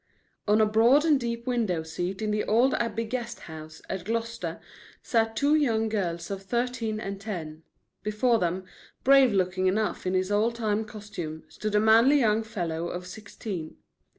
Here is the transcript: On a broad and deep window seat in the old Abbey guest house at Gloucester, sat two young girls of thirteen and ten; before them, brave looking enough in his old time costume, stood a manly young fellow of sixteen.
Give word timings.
On 0.47 0.59
a 0.59 0.65
broad 0.65 1.05
and 1.05 1.19
deep 1.19 1.45
window 1.45 1.83
seat 1.83 2.23
in 2.23 2.31
the 2.31 2.43
old 2.45 2.73
Abbey 2.73 3.03
guest 3.03 3.41
house 3.41 3.83
at 3.87 4.03
Gloucester, 4.03 4.59
sat 5.03 5.35
two 5.35 5.53
young 5.53 5.89
girls 5.89 6.31
of 6.31 6.41
thirteen 6.41 6.99
and 6.99 7.21
ten; 7.21 7.61
before 8.01 8.39
them, 8.39 8.65
brave 9.03 9.31
looking 9.31 9.67
enough 9.67 10.07
in 10.07 10.15
his 10.15 10.31
old 10.31 10.55
time 10.55 10.85
costume, 10.85 11.43
stood 11.49 11.75
a 11.75 11.79
manly 11.79 12.19
young 12.19 12.41
fellow 12.41 12.87
of 12.87 13.05
sixteen. 13.05 13.77